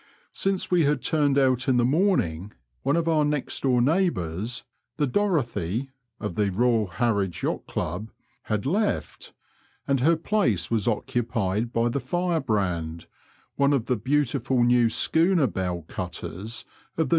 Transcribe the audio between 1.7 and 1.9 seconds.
the